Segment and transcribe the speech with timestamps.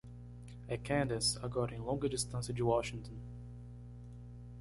[0.67, 3.13] É Candice agora em longa distância de Washington!